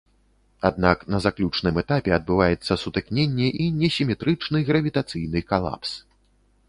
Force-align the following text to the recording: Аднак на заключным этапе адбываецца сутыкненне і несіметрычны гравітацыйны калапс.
Аднак 0.69 1.03
на 1.15 1.19
заключным 1.25 1.75
этапе 1.81 2.09
адбываецца 2.17 2.77
сутыкненне 2.85 3.47
і 3.67 3.71
несіметрычны 3.83 4.57
гравітацыйны 4.71 5.39
калапс. 5.53 5.89